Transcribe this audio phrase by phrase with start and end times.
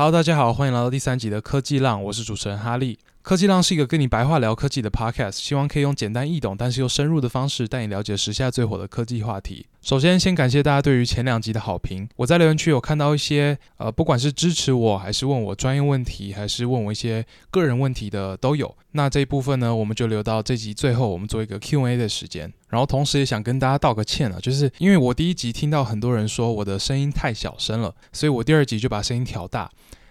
[0.00, 2.98] Hello，大家好，欢迎来到第三集的科技浪，我是主持人哈利。
[3.20, 9.66] 科技浪是一个跟你白话聊科技的 podcast，希望可以用简单易懂但是又深入的方式带你了解时下最火的科技话题。
[9.82, 12.08] 首先，先感谢大家对于前两集的好评。
[12.16, 18.74] 我在留言区有看到一些，呃，不管是支持我还是问我专业问题，还是问我一些个人问题的都有。
[18.92, 22.50] 那这一部分呢，我们就留到这集最后，我们做一个 Q&A 的时间。
[22.70, 29.70] 然后同时也想跟大家道个歉啊，就是因为我第一集听到很多人说我的声音太小声了，所以我第二集就把声音调大。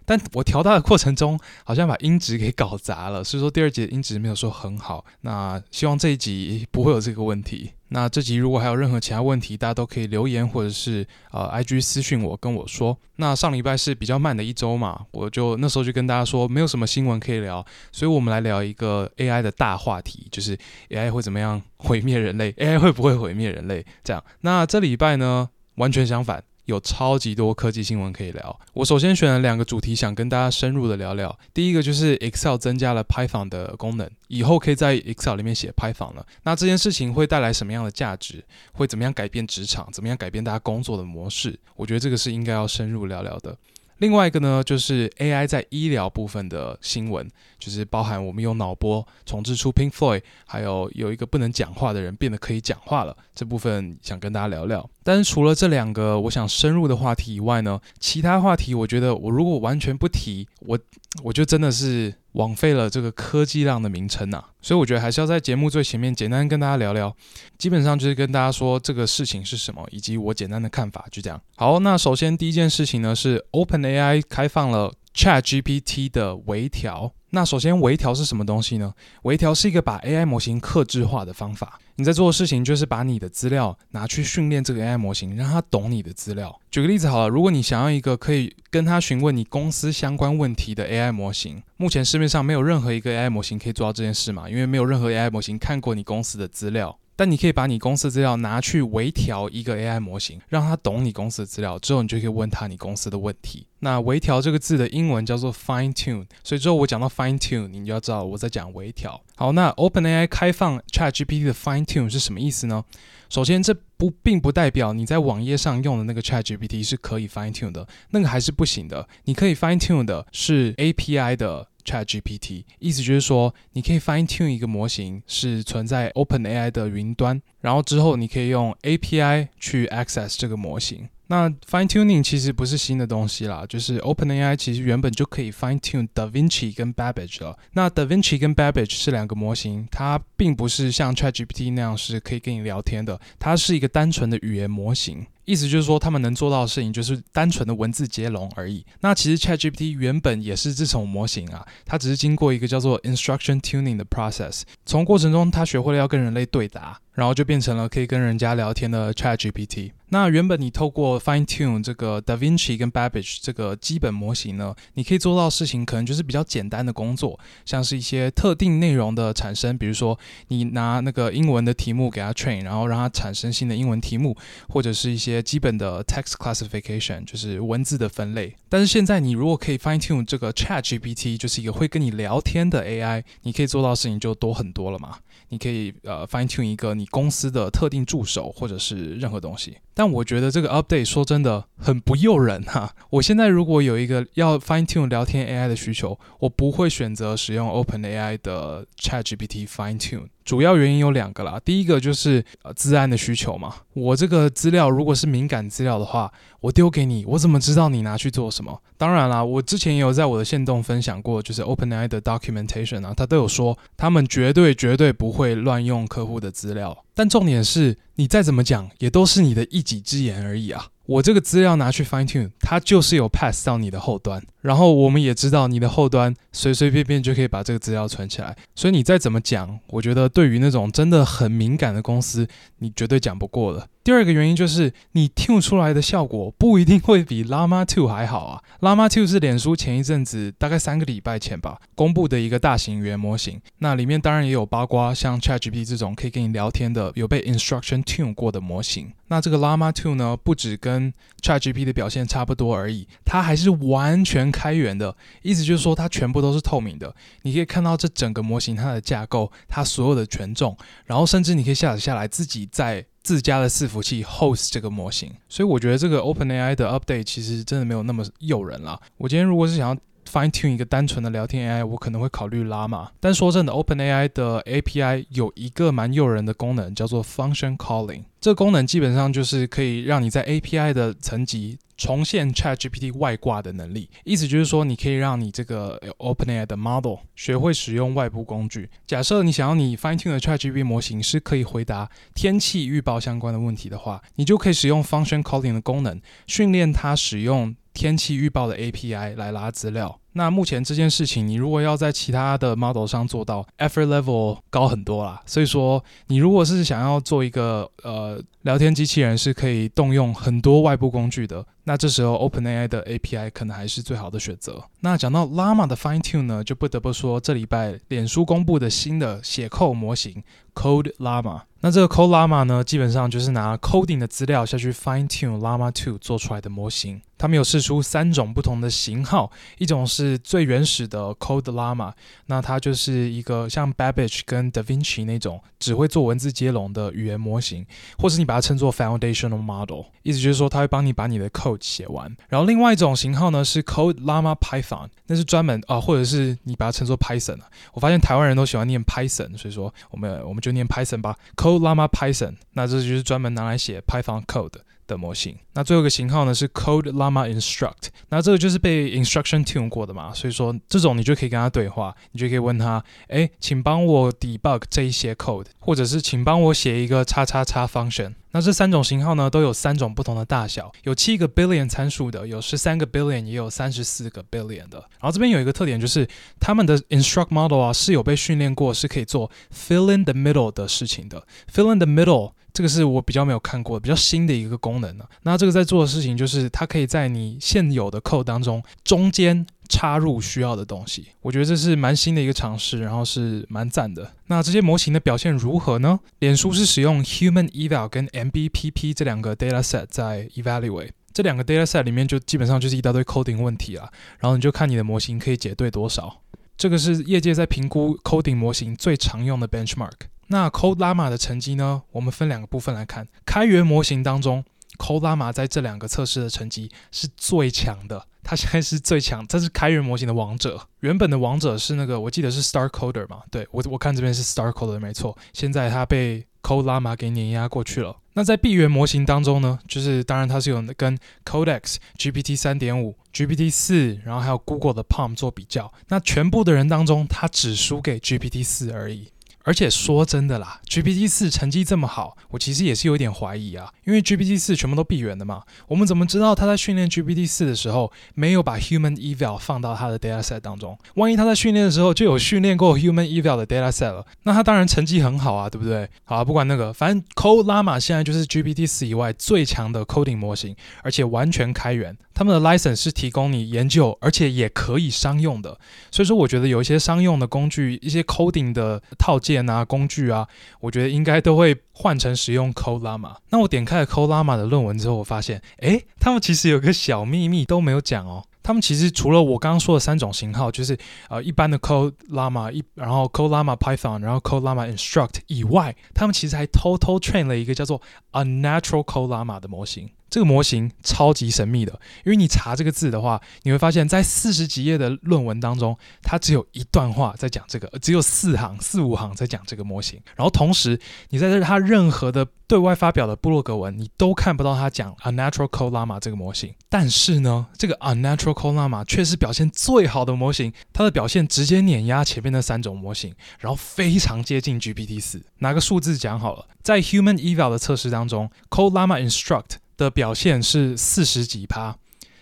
[0.10, 5.06] 但我调大的过程中，好像把音质给搞砸了，所以说第二集的音质没有说很好。
[5.22, 7.70] 那希望这一集不会有这个问题。
[7.90, 12.98] 那这集如果还有任何其他问题，大家都可以留言或者是呃 IG 私讯我跟我说。
[13.18, 20.58] 那上礼拜是比较慢的一周嘛，我就那时候就跟大家说没有什么新闻可以聊，所以我们来聊一个 AI 的大话题，就是
[20.90, 23.86] AI 会怎么样毁灭人类？AI 会不会毁灭人类？
[24.04, 24.24] 这样。
[24.42, 26.44] 那这礼拜呢，完全相反。
[26.70, 28.60] 有超级多科技新闻可以聊。
[28.74, 31.38] 我首先选了两个主题，想跟大家深入的聊聊。
[31.54, 36.26] 第一个就是 Excel 增加了拍访的功能，以后可以在 Excel 里面写拍访了。
[36.44, 38.46] 那这件事情会带来什么样的价值？
[38.74, 39.90] 会怎么样改变职场？
[39.92, 41.60] 怎么样改变大家工作的模式？
[41.76, 43.58] 我觉得这个是应该要深入聊聊的。
[44.00, 54.90] 另外一个呢，就是 AI 在医疗部分的新闻，就是包含我们用脑波重置出 Pink Floyd，还有有一个不能讲话的人变得可以讲话了，这部分想跟大家聊聊。
[55.04, 60.80] 但是除了这两个我想深入的话题以外呢，其他话题我觉得我如果完全不提，我
[61.24, 62.14] 我就真的是。
[62.34, 67.16] 枉费了这个科技浪的名称呐、所以我觉得还是要在节目最前面简单跟大家聊聊，
[67.58, 71.42] 基本上就是跟大家说这个事情是什么，以及我简单的看法，就这样。
[71.56, 77.14] 好，那首先第一件事情呢是 OpenAI 开放了 ChatGPT 的微调。
[77.32, 78.94] 那首先微调是什么东西呢？
[79.22, 81.80] 微调是一个把 AI 模型克制化的方法。
[81.96, 86.60] 你在做的事情就是把你的资料拿去训练这个 AI 模型，让它懂你的资料。
[86.72, 96.98] 举个例子好了，如果你想要一个可以跟它询问你公司相关问题的 AI 模型，目前市面上没有任何一个 AI 模型可以做到这件事嘛，因为没有任何 AI 模型看过你公司的资料。
[97.20, 103.68] 但你可以把你公司的资料拿去微调一个 AI 模型，让它懂你公司的资料，之后你就可以问他你公司的问题。
[103.80, 109.22] 那微调这个字的英文叫做 fine tune，所以之后我讲到 fine tune，你就要知道我在讲微调。
[109.36, 112.86] 好，那 OpenAI 开放 ChatGPT 的 fine tune 是什么意思呢？
[113.30, 119.06] 首先，这不并不代表你在网页上用的那个 ChatGPT 是可以 fine tune 的，那个还是不行的。
[119.26, 121.68] 你可以 fine tune 的是 API 的。
[121.90, 131.10] ChatGPT 意思就是说，你可以 fine tune 一个模型，是存在 OpenAI 的云端，然后之后你可以用 API 去 access 这个模型。
[131.32, 137.56] 那 fine tuning 其实不是新的东西啦，就是 OpenAI 其实原本就可以 fine tune DaVinci 跟 Babbage 了。
[137.74, 145.26] 那 DaVinci 跟 Babbage 是两个模型，它并不是像 ChatGPT 那样是可以跟你聊天的，它是一个单纯的语言模型。
[145.50, 148.86] 意思就是说，他们能做到的事情就是单纯的文字接龙而已。
[149.00, 159.92] 那其实 ChatGPT 原本也是这种模型啊，它只是经过一个叫做 Instruction Tuning 的 process，从过程中它学会了要跟人类对答，然后就变成了可以跟人家聊天的 ChatGPT。
[160.12, 174.36] 那原本你透过 Fine Tune 这个 DaVinci 跟 Babbage 这个基本模型呢，你可以做到事情可能就是比较简单的工作，像是一些特定内容的产生，比如说你拿那个英文的题目给它 train，然后让它产生新的英文题目，
[174.70, 178.56] 或者是一些基本的 text classification，就是文字的分类。
[178.68, 185.18] 但是现在你如果可以 Fine Tune 这个 ChatGPT，就是一个会跟你聊天的 AI，你可以做到事情就多很多了嘛。
[185.50, 189.78] 你可以呃 Fine Tune 一个你公司的特定助手，或者是任何东西。
[189.94, 192.94] 但我觉得这个 update 说真的很不诱人哈。
[193.12, 200.28] 我现在如果有一个要 fine tune 聊天 AI 的需求，我不会选择使用 OpenAI 的 ChatGPT fine tune。
[200.46, 203.76] 主要原因有两个啦，第一个就是呃自安的需求嘛。
[203.94, 206.32] 我这个资料如果是敏感资料的话，
[206.62, 208.82] 我丢给你，我怎么知道你拿去做什么？
[208.98, 217.06] 当然啦，我之前也有在我的线动分享过，就是 OpenAI 的 documentation 啊，他都有说他们绝对绝对不会会乱用客户的资料。
[217.14, 220.88] 但重点是，你再怎么讲，也都是你的一己之言而已啊。
[221.06, 224.44] 我这个资料拿去 fine tune，它就是有 pass 到你的后端。
[224.62, 228.56] 然后我们也知道，你的后端随随便便就可以把这个资料存起来。
[228.76, 232.48] 所以你再怎么讲，我觉得对于那种真的很敏感的公司，
[232.80, 233.88] 你绝对讲不过的。
[234.04, 238.64] 第二个原因就是，你 tune 出来的效果不一定会比 Llama 2还好啊。
[238.82, 249.12] Llama 2是脸书前一阵子大概三个礼拜前吧公布的一个大型语言模型，那里面当然也有八卦像 ChatGPT 这种可以跟你聊天的有被 instruction tune 过的模型。
[249.28, 251.14] 那这个 Llama 2呢，不只跟跟
[251.44, 269.00] ChatGPT 的表现差不多而已，它还是完全开源的，意思就是说它全部都是透明的，你可以看到这整个模型它的架构，它所有的权重，然后甚至你可以下载下来自己在自家的伺服器 host 这个模型，所以我觉得这个 OpenAI 的 update 其实真的没有那么诱人了。
[269.18, 269.98] 我今天如果是想要
[270.30, 273.12] fine tune 一个单纯的聊天 AI，我可能会考虑拉嘛。
[273.20, 278.24] 但说真的，OpenAI 的 API 有一个蛮诱人的功能，叫做 Function Calling。
[278.40, 284.10] 这个功能基本上就是可以让你在 API 的层级重现 ChatGPT 外挂的能力。
[284.24, 288.90] 意思就是说，你可以让你这个 OpenAI 的 model 学会使用外部工具。
[289.06, 297.76] 假设你想要你 fine tune 的 ChatGPT 模型是可以回答天气预报相关的问题的话，你就可以使用 Function Calling 的功能，训练它使用。
[297.94, 300.20] 天气预报的 API 来拉资料。
[300.34, 305.42] 那目前这件事情，你如果要在其他的 model 上做到 effort level 高很多啦。
[305.46, 314.82] 所以说，你如果是想要做一个呃聊天机器人，是可以动用很多外部工具的，那这时候 OpenAI 的 API 可能还是最好的选择。
[315.02, 320.42] 那讲到 Llama 的 fine tune 呢，就不得不说这礼拜脸书公布的新的写扣模型
[320.80, 321.64] Code Llama。
[321.82, 327.22] 那这个 Code Llama 呢，基本上就是拿 coding 的资料下去 fine tune Llama 2做出来的模型。
[327.38, 332.12] 他们有试出三种不同的型号，一种是最原始的 Code Llama，
[332.48, 337.86] 那它就是一个像 Babbage 跟 DaVinci 那种只会做文字接龙的语言模型，
[338.18, 342.36] 或是你把它称作 Foundational Model，意思就是说它会帮你把你的 code 写完。
[342.50, 347.68] 然后另外一种型号呢是 Code Llama Python，那是专门啊，或者是你把它称作 Python 啊。
[347.94, 351.36] 我发现台湾人都喜欢念 Python，所以说我们我们就就念 Python 吧。
[351.56, 354.80] Code Llama Python，那这就是专门拿来写 Python code
[355.10, 368.36] 的模型，那最后一个型号呢是 Code Llama Instruct，那这个就是被 Instruction Tune 过的嘛，所以说这种你就可以跟他对话，你就可以问他，哎，请帮我 debug 这一些 code，或者是请帮我写一个叉叉叉 function。
[368.52, 374.98] 那这三种型号呢都有三种不同的大小，有七个 billion 参数的，有十三个 billion，也有三十四个 billion 的。
[375.20, 376.28] 然后这边有一个特点就是，
[376.60, 382.54] 他们的 Instruct Model 啊是有被训练过，是可以做 fill in the middle 的事情的，fill in the middle。
[382.74, 391.30] 这个是我比较没有看过的，比较新的一个功能呢、那这个在做的事情就是，它可以在你现有的 code 当中中间插入需要的东西。
[391.42, 394.36] 我觉得这是蛮新的一个尝试，然后是蛮赞的。
[394.48, 396.20] 那这些模型的表现如何呢？
[396.40, 406.42] 脸书是使用 Human Eval 跟 MBPP 这两个 dataset 在 evaluate，这两个 dataset 里面就基本上就是一大堆 coding 问题啊，然后你就看你的模型可以解对多少。
[406.78, 410.12] 这个是业界在评估 coding 模型最常用的 benchmark。
[410.52, 412.02] 那 Code Llama 的成绩呢？
[412.12, 413.28] 我们分两个部分来看。
[413.46, 414.66] 开源模型当中
[414.98, 418.26] ，Code Llama 在这两个测试的成绩是最强的。
[418.44, 420.88] 它现在是最强，这是开源模型的王者。
[421.02, 423.44] 原本的王者是那个，我记得是 Starcoder 嘛？
[423.52, 425.38] 对，我我看这边是 Starcoder 没错。
[425.54, 428.18] 现在它被 Code Llama 给碾压过去了。
[428.34, 431.16] 那在闭源模型当中呢，就是当然它是有跟
[431.46, 435.94] Codex GPT 三点五、GPT 四，然后还有 Google 的 PaLM 做比较。
[436.08, 439.32] 那全部的人当中，它只输给 GPT 四而已。
[439.64, 443.92] 而且说真的啦，GPT 四成绩这么好，我其实也是有点怀疑啊。
[444.06, 450.98] 因为 GPT 四全部都闭源的嘛，我们怎么知道他在训练 GPT 四的时候没有把 Human Eval 放到他的 dataset 当中？
[451.16, 456.10] 万一他在训练的时候就有训练过 Human Eval 的 dataset 了，那他当然成绩很好啊，对不对？
[456.24, 462.18] 好，不管那个，反正 Code Llama 现在就是 GPT 四以外最强的 coding 模型，而且完全开源。
[462.40, 465.78] 他们的 license 是提供你研究，而且也可以商用的。
[466.10, 470.48] 所以说，我觉得有一些商用的工具，一些 coding 的套件啊、工具啊，
[470.80, 473.36] 我觉得应该都会换成使用 codlama。
[473.50, 478.46] 那我点开了 codlama 的论文之后，我发现，诶，他们其实有个小秘密都没有讲哦。
[478.64, 480.98] 他们其实除了我刚刚说的三种型号，就是
[481.28, 490.10] 呃一般的 codlama 一，然后 codlama Python，然后 codlama Instruct 以外，他们其实还偷偷 train 了一个叫做 Unnatural Code Llama 的模型。
[490.30, 491.94] 这个模型超级神秘的，
[492.26, 500.22] 因为你查这个字的话，你会发现在四十几页的论文当中，它只有一段话在讲这个，只有四行、四五行在讲这个模型。
[500.36, 506.74] 然后同时，你在这它任何的对外发表的部落格文，你都看不到它讲 Unnatural Code Llama 这个模型。
[506.88, 515.42] 但是呢，这个 Unnatural Code Llama 却是表现最好的模型，它的表现直接碾压前面那三种模型，然后非常接近 GPT 四。
[515.60, 521.96] 拿个数字讲好了，在 Human Eval 的测试当中，Code Llama Instruct 的表现是四十几趴，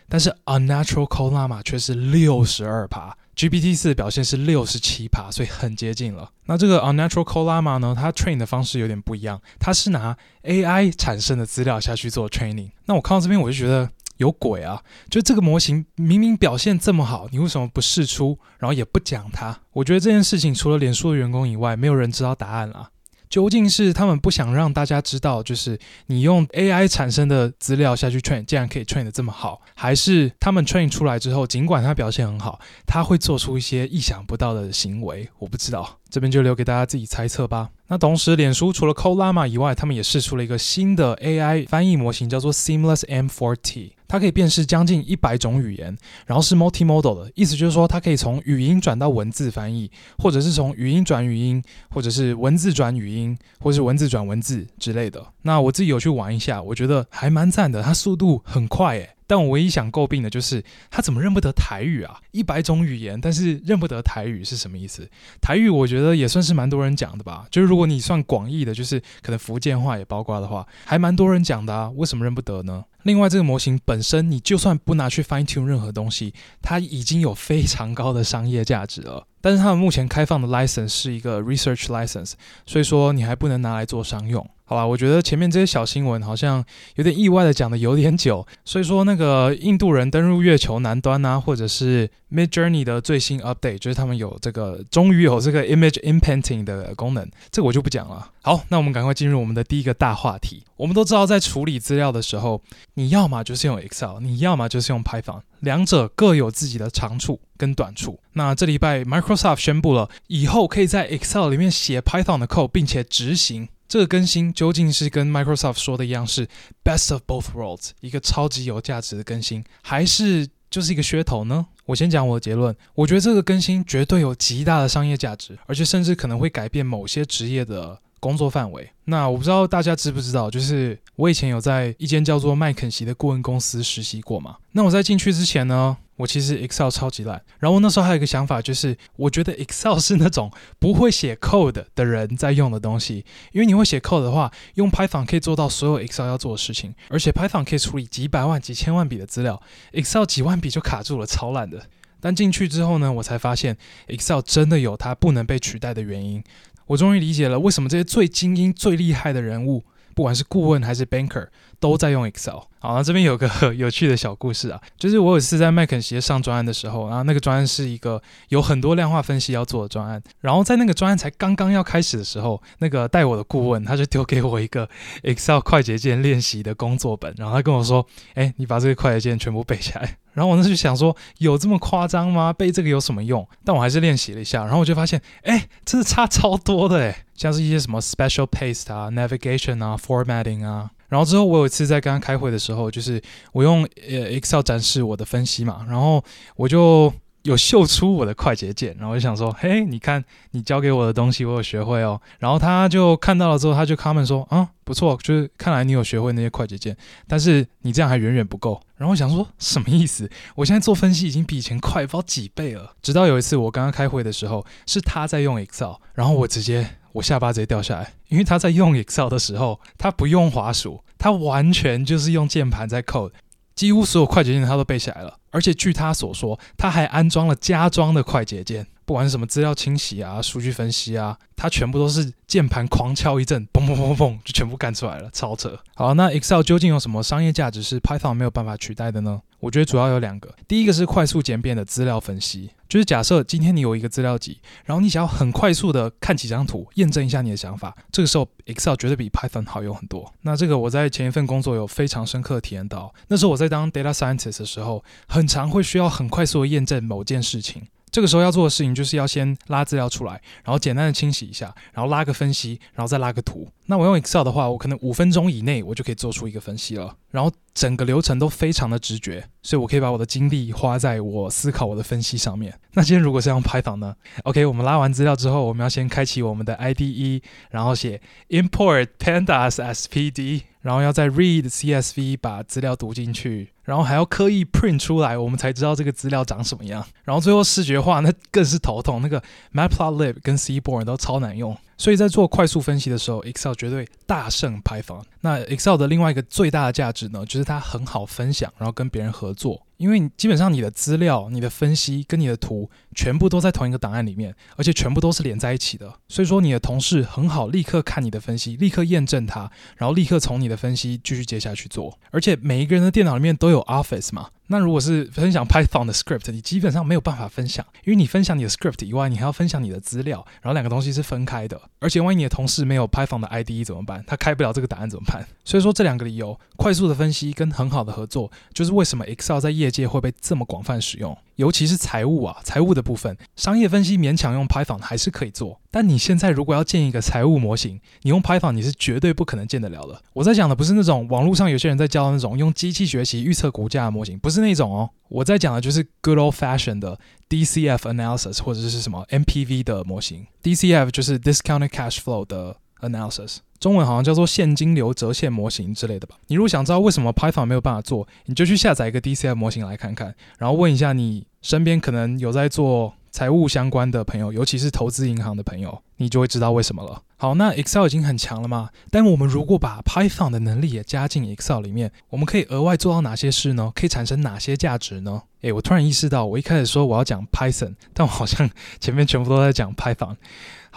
[0.07, 6.31] 但是 Unnatural Colama 却是六十二趴，GPT 四的表现是六十七趴，所以很接近了。
[6.45, 12.71] 那这个 Unnatural Colama 呢，它 train 的方式有点不一样，它是拿 AI 产生的资料下去做 training。
[12.85, 14.81] 那我看到这边我就觉得有鬼啊！
[15.09, 19.59] 就这个模型明明表现这么好，你为什么不试出，然后也不讲它？
[19.73, 22.89] 我觉得这件事情除了脸书的员工以外，没有人知道答案啊。
[23.29, 35.27] 究竟是他们不想让大家知道，就是你用 AI 产生的资料下去 train，竟然可以 train 得这么好，还是他们 train 出来之后，尽管他表现很好，他会做出一些意想不到的行为？
[35.39, 37.69] 我不知道，这边就留给大家自己猜测吧。
[37.87, 43.91] 那同时，脸书除了 c o l a m a 以外，他们也试出了一个新的 AI 翻译模型，叫做 Seamless M4T。
[44.07, 45.95] 它可以辨识将近一百种语言，
[46.25, 55.25] 然后是 multimodal 的，意思就是说它可以从语音转到文字翻译，或者是从语音转语音，或者是文字转语音，或者是文字转文字之类的。
[55.41, 59.09] 那我自己有去玩一下，我觉得还蛮赞的，它速度很快诶。
[59.27, 62.19] 但我唯一想诟病的就是他怎么认不得台语啊？
[62.31, 65.07] 一百种语言，但是认不得台语是什么意思？
[65.41, 72.85] 台语我觉得也算是蛮多人讲的吧，就是如果你算广义的，就是可能福建话也包括的话，还蛮多人讲的啊，为什么认不得呢？
[73.03, 79.25] 另外，这个模型本身，你就算不拿去 fine tune 任何东西，它已经有非常高的商业价值了。
[79.39, 82.33] 但是，他们目前开放的 license 是一个 research license，
[82.65, 84.45] 所以说你还不能拿来做商用。
[84.69, 86.63] 好吧，我觉得前面这些小新闻好像
[86.95, 98.29] 有点意外的讲的有点久，所以说那个印度人登入月球南端啊，或者是 Midjourney 的最新 update，就是他们有这个终于有这个 image inpainting 的功能，这个我就不讲了。
[98.41, 100.63] 好，那我们赶快进入我们的第一个大话题。
[100.75, 102.61] 我们都知道，在处理资料的时候，
[102.95, 108.19] 你要么就是用 Excel，你要么就是用 Python，两者各有自己的长处跟短处。
[108.33, 113.69] 那这礼拜 Microsoft 宣布了，以后可以在 Excel 里面写 Python 的 code，并且执行。
[113.87, 116.47] 这个更新究竟是跟 Microsoft 说的一样是
[116.83, 121.65] best of both worlds，一个超级有价值的更新，还是就是一个噱头呢？
[121.85, 127.97] 我先讲我的结论，我觉得这个更新绝对有极大的商业价值，而且甚至可能会改变某些职业的
[128.27, 128.89] 工作范围。
[129.05, 134.57] 那我不知道大家知不知道，就是我以前有在一间叫做麦肯锡的顾问公司实习过嘛。
[134.73, 149.61] 那我在进去之前呢，我其实 Excel 超级烂，然后那时候还有一个想法，就是我觉得 Excel 是那种不会写 code 的人在用的东西，因为你会写 code 的话，用 Python 可以做到所有 Excel 要做的事情，而且 Python 可以处理几百万、几千万笔的资料
[149.93, 151.87] ，Excel 几万笔就卡住了，超烂的。
[152.19, 156.43] 但进去之后呢，我才发现 Excel 真的有它不能被取代的原因，
[156.87, 159.83] 我终于理解了为什么这些最精英、最厉害的人物，
[160.15, 161.47] 不管是顾问还是 banker，
[161.79, 162.59] 都在用 Excel。
[162.79, 174.87] 好，那这边有个 有趣的小故事啊，就是我有一次在麦肯锡上专案的时候，然后那个专案是一个有很多量化分析要做的专案，然后在那个专案才刚刚要开始的时候，那个带我的顾问他就丢给我一个
[175.23, 178.05] Excel 快捷键练习的工作本，然后他跟我说
[178.35, 182.53] ：“哎，你把这个快捷键全部背下来。” 然后我那时候就想说：“有这么夸张吗？
[182.53, 190.91] 背这个有什么用？”但我还是练习了一下，然后我就发现，哎，真的差超多的哎，像是一些什么 special paste 啊、navigation 啊、formatting 啊。
[191.09, 193.21] 然后之后，我有一次在跟他开会的时候，就是
[193.53, 196.23] 我用呃 Excel 展示我的分析嘛，然后
[196.55, 200.21] 我就有秀出我的快捷键，然后我就想说，嘿，你看
[200.51, 202.19] 你教给我的东西，我有学会哦。
[202.39, 208.81] 然后他就看到了之后，他就 comment 说，啊，不错，就是看来你有学会那些快捷键，但是你这样还远远不够。
[208.97, 210.29] 然后我想说，什么意思？
[210.55, 212.93] 我现在做分析已经比以前快不知道几倍了。
[213.01, 216.97] 直到有一次我刚刚开会的时候，是他在用 Excel，然后我直接。
[217.13, 223.31] 我下巴直接掉下来，因为他在用 Excel 的时候，他不用滑鼠，他完全就是用键盘在 code，
[223.75, 225.37] 几乎所有快捷键他都背下来了。
[225.51, 235.75] 而且据他所说，他还安装了加装的快捷键，不管是什么资料清洗啊、数据分析啊，他全部都是键盘狂敲一阵，嘣嘣嘣嘣就全部干出来了，超扯。
[235.95, 239.41] 好，那 Excel 究竟有什么商业价值是 Python 没有办法取代的呢？
[239.59, 242.71] 我觉得主要有两个，第一个是快速简便的资料分析。
[242.87, 250.33] 就是假设今天你有一个资料集，然后你想要很快速的看几张图，验证一下你的想法，这个时候 Excel 绝对比 Python 好用很多。
[250.43, 253.13] 那这个我在前一份工作有非常深刻的体验到。
[253.27, 257.87] 那时候我在当 Data Scientist 的时候，很常会需要很快速的验证某件事情。
[258.17, 263.69] 这个时候要做的事情就是要先拉资料出来，然后简单的清洗一下，然后拉个分析，然后再拉个图。
[263.85, 272.73] 那我用 Excel 的话，我可能五分钟以内我就可以做出一个分析了，然后整个流程都非常的直觉，所以我可以把我的精力花在我思考我的分析上面。
[272.93, 278.19] 那今天如果是用 Python 呢？OK，我们拉完资料之后，我们要先开启我们的 IDE，然后写
[278.49, 280.63] import pandas as PD。
[280.81, 287.01] 然后要再 read CSV 把资料读进去，然后还要刻意 print 出来，我们才知道这个资料长什么样。
[287.23, 289.41] 然后最后视觉化那更是头痛，那个
[289.73, 291.77] Matplotlib 跟 Seaborn 都超难用。
[291.99, 295.23] 所以在做快速分析的时候，Excel 绝对大胜 Python。
[295.41, 299.81] 那 Excel 的另外一个最大的价值呢，就是它很好分享，然后跟别人合作。
[299.95, 306.13] 因为基本上你的资料、你的分析跟你的图全部都在同一个档案里面，而且全部都是连在一起的。
[306.27, 312.15] 所以说你的同事很好立刻看你的分析，立刻验证它，然后立刻从你的分析继续接下去做。
[312.29, 314.49] 而且每一个人的电脑里面都有 Office 嘛。
[314.69, 321.81] 那如果是分享 Python 的 script，你基本上没有办法分享，因为你分享你的 script 以外，你还要分享你的资料，然后两个东西是分开的。
[321.99, 324.23] 而且万一你的同事没有 Python 的 IDE 怎么办？
[324.27, 325.47] 他开不了这个答案怎么办？
[325.63, 331.37] 所以说这两个理由，快速的分析跟很好的合作，就是为什么 Excel 在业界会被这么广泛使用。
[331.57, 335.81] 尤其是财务啊，财务的部分，商业分析勉强用 Python 还是可以做。
[335.91, 340.21] 但你现在如果要建一个财务模型，你用 Python 你是绝对不可能建得了的。
[340.33, 345.09] 我在讲的不是那种网络上有些人在教的那种用机器学习预测股价的模型，不是那种哦。
[345.29, 350.47] 我在讲的就是 good old fashioned 的 DCF analysis 或者是什么 MPV 的模型。
[350.63, 353.57] DCF 就是 discounted cash flow 的 analysis。
[353.79, 356.35] 中文好像叫做现金流折现模型之类的吧。
[356.47, 367.21] 你如果想知道为什么 Python 没有办法做，你就去下载一个 DCF 模型来看看，然后问一下你身边可能有在做财务相关的朋友，尤其是投资银行的朋友，你就会知道为什么了。
[367.39, 373.91] 好，那 Excel 已经很强了嘛，但我们如果把 Python 的能力也加进 Excel 里面，我们可以额外做到哪些事呢？
[373.93, 375.43] 可以产生哪些价值呢？
[375.61, 378.67] 诶，我突然意识到，我一开始说我要讲 Python，但我好像
[378.99, 380.35] 前面全部都在讲 Python。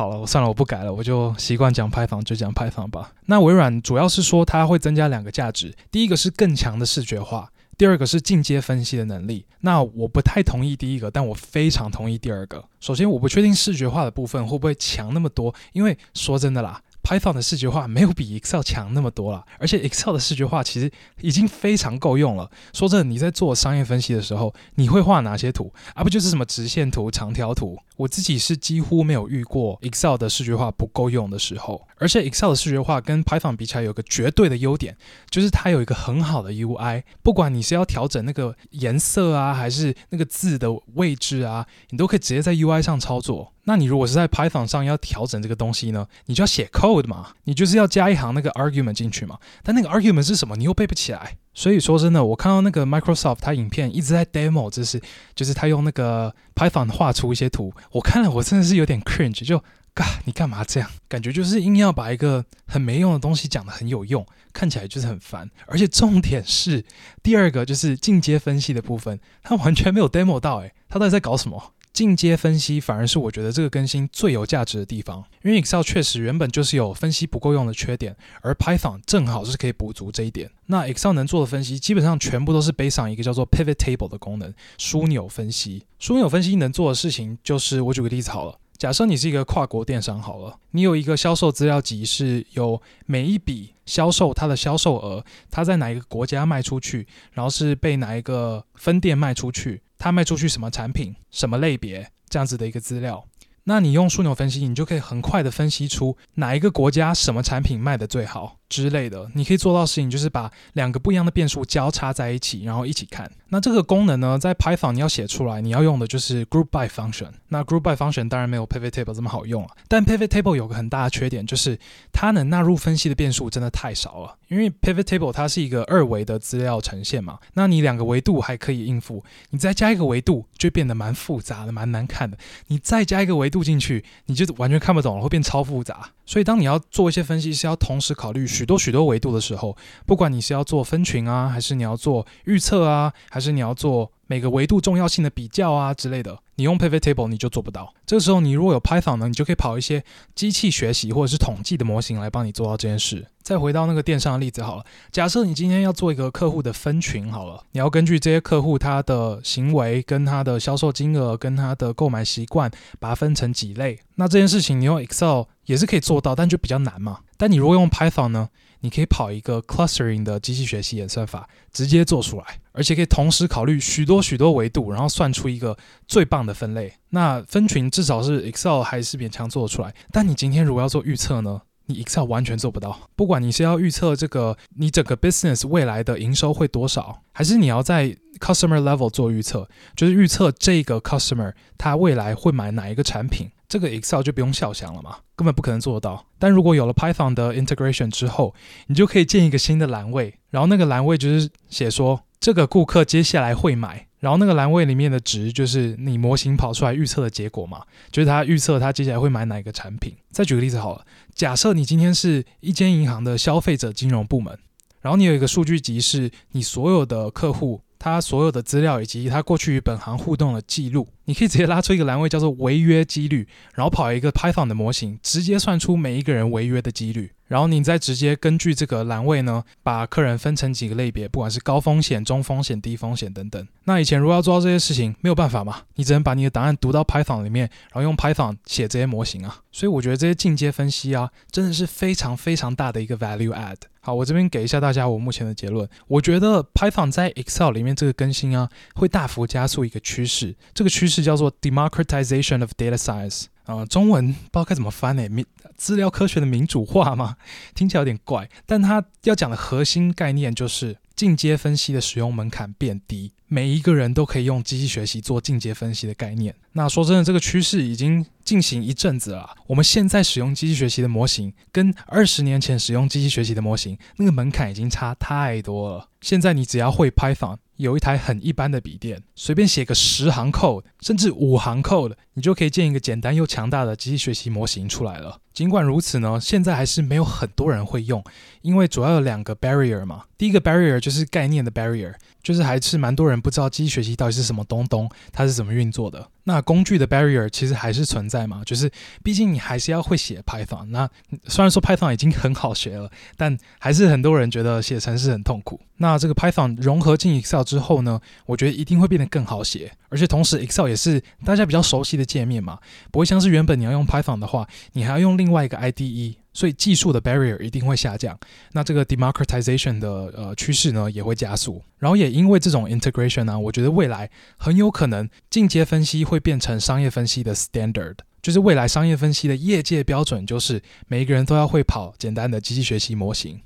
[0.00, 3.12] 好了，我算了，我不改了，我就习惯讲派访就讲派访吧。
[3.26, 9.44] 那微软主要是说它会增加两个价值，第一个是更强的视觉化，第二个是进阶分析的能力。
[9.60, 12.64] 那我不太同意第一个，但我非常同意第二个。
[12.80, 16.80] 首先，我不确定视觉化的部分会不会强那么多，因为说真的啦。
[17.02, 20.90] Python 的视觉化没有比 Excel 强那么多了，而且 Excel 的视觉化其实
[21.20, 22.50] 已经非常够用了。
[22.72, 25.72] 说真的，你在做商业分析的时候，你会画哪些图？
[25.94, 27.78] 而、啊、不就是什么直线图、长条图？
[27.96, 31.86] 我自己是几乎没有遇过 Excel 的视觉化不够用的时候。
[31.98, 34.96] 而且 Excel 的视觉化跟 Python 比起来，有个绝对的优点，
[35.28, 37.02] 就是它有一个很好的 UI。
[37.22, 43.52] 不管你是要调整那个颜色啊，还是那个字的位置啊，你都可以直接在 UI 上操作。
[43.64, 49.38] 那你如果是在 Python 上要调整这个东西呢，你就要写 code 嘛，你就是要加一行那个 argument 进去嘛。
[49.62, 51.36] 但那个 argument 是什么，你又背不起来。
[51.52, 55.00] 所以说真的，我看到那个 Microsoft 它影片一直在 demo，就是
[55.34, 59.62] 就是他用那个 Python 画出一些图，我看了我真的是有点 cringe，就
[59.92, 60.88] 嘎，你干嘛这样？
[61.08, 65.50] 感觉就是硬要把一个很没用的东西讲得很有用，看起来就是很烦。
[65.66, 66.84] 而且重点是
[67.22, 71.74] 第二个就是进阶分析的部分，它完全没有 demo 到，诶，它到底在搞什么？
[71.92, 80.50] 进阶分析反而是我觉得这个更新最有价值的地方，因为 Excel 确实原本就是有分析不够用的缺点，而 Python 正好是可以补足这一点。
[80.66, 85.84] 那 Excel 能做的分析基本上全部都是 based on 一个叫做 Pivot Table 的功能，枢纽分析。
[86.00, 99.82] 枢纽分析能做的事情就是，我举个例子好了，假设你是一个跨国电商好了，你有一个销售资料集，是有每一笔销售它的销售额，它在哪一个国家卖出去，然后是被哪一个分店卖出去。
[100.00, 103.26] 他卖出去什么产品、什么类别这样子的一个资料，
[103.64, 108.59] 那你用枢纽分析，你就可以很快的分析出哪一个国家什么产品卖的最好。
[108.70, 113.30] 之类的，你可以做到事情就是把两个不一样的变数交叉在一起，然后一起看。
[113.48, 117.32] 那这个功能呢，在 Python 你要写出来，你要用的就是 Group by Function。
[117.48, 119.76] 那 Group by Function 当然没有 Pivot Table 这么好用啊。
[119.88, 121.76] 但 Pivot Table 有个很大的缺点，就是
[122.12, 124.36] 它能纳入分析的变数真的太少了。
[124.46, 132.38] 因为 Pivot Table 它是一个二维的资料呈现嘛，那你两个维度还可以应付，你再加一个维度就变得蛮复杂的，蛮难看的。
[132.68, 136.10] 你再加一个维度进去，你就完全看不懂了，会变超复杂。
[136.24, 147.92] 所以当你要做一些分析，是要同时考虑许多许多维度的时候，不管你是要做分群啊，还是你要做预测啊，还是你要做每个维度重要性的比较啊之类的，你用 Pivot Table 你就做不到。
[148.06, 150.04] 这个时候你如果有 Python 呢，你就可以跑一些
[150.36, 153.26] 机器学习或者是统计的模型来帮你做到这件事。
[153.42, 163.98] 再回到那个电商的例子好了，假设你今天要做一个客户的分群好了，你要根据这些客户他的行为、跟他的销售金额、跟他的购买习惯，把它分成几类。
[164.14, 167.18] 那这件事情你用 Excel 也是可以做到，但就比较难嘛。
[167.36, 168.48] 但你如果用 Python 呢，
[168.80, 176.92] 你可以跑一个 clustering 的机器学习演算法，直接做出来，而且可以同时考虑许多许多维度，然后算出一个最棒的分类。
[177.10, 181.62] 那分群至少是 Excel 还是勉强做出来，但你今天如果要做预测呢？
[181.86, 196.26] 你 Excel 完全做不到，不管你是要预测这个你整个 business 未来的营收会多少，还是你要在 customer level 做预测，就是预测这个 customer 他未来会买哪一个产品，这个 Excel 就不用笑想了嘛，根本不可能做得到。
[196.40, 198.52] 但如果有了 Python 的 integration 之后，
[198.88, 204.08] 你就可以建一个新的栏位，然后那个栏位就是写说这个顾客接下来会买。
[204.18, 210.14] 然后那个栏位里面的值就是你模型跑出来预测的结果嘛，就是他预测他接下来会买哪一个产品。
[210.30, 214.58] 再举个例子好了，假设你今天是一间银行的消费者金融部门，
[215.00, 221.08] 然后你有一个数据集是你所有的客户他所有的资料以及他过去与本行互动的记录。
[221.30, 227.30] 你可以直接拉出一个栏位叫做违约几率，然后跑一个 Python 的模型，直接算出每一个人违约的几率。
[227.46, 233.64] 然后你再直接根据这个栏位呢，把客人分成几个类别，不管是高风险、中风险、低风险等等。
[233.84, 239.60] 那以前如果要做到这些事情，没有办法嘛，你只能把你的档案读到 Python 里面，然后用 Python 写这些模型啊。
[239.70, 243.76] 所以我觉得这些进阶分析啊，真的是非常非常大的一个 value add。
[244.02, 245.86] 好，我这边给一下大家我目前的结论。
[246.06, 250.54] 我觉得 Python 在 Excel 里面这个更新啊，会大幅加速一个趋势。
[250.72, 253.44] 这个趋势叫做 democratization of data science。
[253.64, 255.28] 啊、中文不知道该怎么翻呢？
[255.28, 257.36] 民资料科学的民主化吗？
[257.72, 258.50] 听起来有点怪。
[258.66, 263.32] 但它要讲的核心概念就是进阶分析的使用门槛变低。
[263.46, 266.52] 每一个人都可以用机器学习做进阶分析的概念。
[266.72, 269.56] 那说真的，这个趋势已经进行一阵子了。
[269.68, 276.08] 我们现在使用机器学习的模型，跟二十年前使用机器学习的模型，那个门槛已经差太多了。
[276.20, 285.38] 现在你只要会 Python，有一台很一般的笔电，随便写个十行 code，甚至五行 code，你就可以建一个简单又强大的机器学习模型出来了。
[285.52, 288.24] 尽管如此呢，现在还是没有很多人会用，
[288.62, 290.24] 因为主要有两个 barrier 嘛。
[290.38, 296.26] 第一个 barrier 就是概念的 barrier，就是还是蛮多人不知道机器学习到底是什么东东，它是怎么运作的。
[296.44, 298.90] 那工具的 barrier 其实还是存在嘛，就是
[299.22, 300.86] 毕竟你还是要会写 Python。
[300.86, 301.06] 那
[301.46, 305.78] 虽然说 Python 已经很好学了，但还是很多人觉得写程式很痛苦。
[305.98, 312.78] 那这个 Python 融合进 Excel 之后呢，我觉得一定会变得更好写，而且同时 Excel 也是大家比较熟悉的界面嘛，
[313.10, 316.36] 不会像是原本你要用 Python 的话，你还要用另外一个 IDE。
[316.52, 318.36] 所以技术的 barrier 一定会下降，
[318.72, 333.60] 那这个 democratization 的呃趋势呢也会加速，然后也因为这种 integration 呢、我觉得未来很有可能进阶分析会变成商业分析的 standard，就是未来商业分析的业界标准，就是每一个人都要会跑简单的机器学习模型。